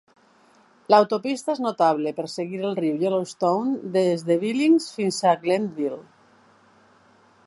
L'autopista 0.93 1.53
és 1.57 1.61
notable 1.65 2.13
per 2.21 2.25
seguir 2.35 2.63
el 2.69 2.73
riu 2.79 2.97
Yellowstone 3.03 3.93
des 3.97 4.25
de 4.31 4.39
Billings 4.45 4.89
fins 4.97 5.21
a 5.21 5.35
Glendive. 5.45 6.01